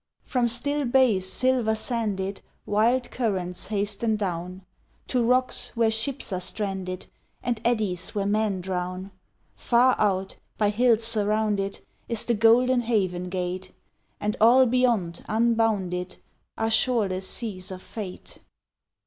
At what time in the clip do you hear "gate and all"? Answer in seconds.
13.29-14.65